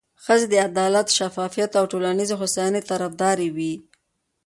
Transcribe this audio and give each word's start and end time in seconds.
ښځې 0.23 0.47
د 0.49 0.55
عدالت، 0.69 1.07
شفافیت 1.17 1.71
او 1.79 1.85
ټولنیزې 1.91 2.35
هوساینې 2.41 2.81
طرفداره 2.91 3.47
وي. 3.55 3.73